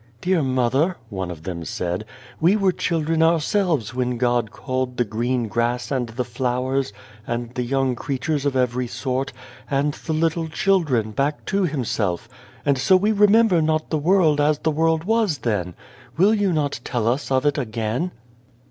"Dear 0.21 0.41
mother," 0.41 0.97
one 1.09 1.29
of 1.29 1.43
them 1.43 1.63
said," 1.63 2.05
we 2.41 2.55
were 2.55 2.71
children 2.71 3.21
ourselves 3.21 3.93
when 3.93 4.17
God 4.17 4.49
called 4.49 4.97
the 4.97 5.05
green 5.05 5.47
grass 5.47 5.91
and 5.91 6.09
the 6.09 6.23
flowers 6.23 6.91
and 7.27 7.53
the 7.53 7.61
young 7.61 7.93
creatures 7.95 8.43
of 8.43 8.55
every 8.55 8.87
sort, 8.87 9.31
and 9.69 9.93
the 9.93 10.13
little 10.13 10.47
children, 10.47 11.11
back 11.11 11.45
to 11.45 11.65
Himself, 11.65 12.27
and 12.65 12.79
so 12.79 12.97
we 12.97 13.11
remember 13.11 13.61
not 13.61 13.91
the 13.91 13.99
world 13.99 14.41
as 14.41 14.57
the 14.57 14.71
world 14.71 15.03
was 15.03 15.37
then. 15.37 15.75
Will 16.17 16.33
you 16.33 16.51
not 16.51 16.79
tell 16.83 17.07
us 17.07 17.29
of 17.29 17.45
it, 17.45 17.59
again?" 17.59 18.11